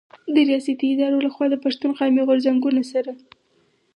د 0.33 0.35
رياستي 0.49 0.87
ادارو 0.91 1.23
له 1.25 1.29
خوا 1.35 1.45
د 1.49 1.55
پښتون 1.65 1.91
قامي 1.99 2.21
غرځنګونو 2.27 2.81
سره 2.91 3.11